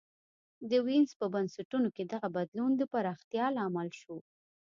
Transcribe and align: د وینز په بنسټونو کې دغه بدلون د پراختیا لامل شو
د 0.69 0.71
وینز 0.85 1.11
په 1.19 1.25
بنسټونو 1.33 1.87
کې 1.95 2.03
دغه 2.13 2.27
بدلون 2.37 2.71
د 2.77 2.81
پراختیا 2.93 3.45
لامل 3.57 3.89
شو 4.01 4.17